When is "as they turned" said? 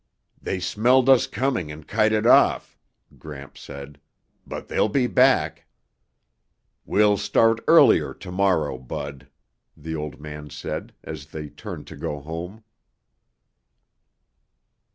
11.03-11.85